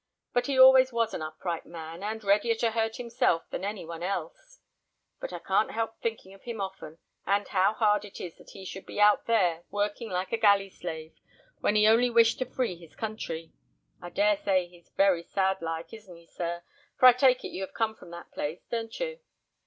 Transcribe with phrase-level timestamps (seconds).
[0.33, 4.01] But he always was an upright man, and readier to hurt himself than any one
[4.01, 4.59] else.
[5.19, 8.65] But I can't help thinking of him often, and how hard it is that he
[8.65, 11.13] should be out there working like a galley slave,
[11.59, 13.51] when he only wished to free his country.
[14.01, 16.63] I dare say he's very sad like, isn't he, sir?
[16.97, 19.19] For I take it, you come from that place, don't you?"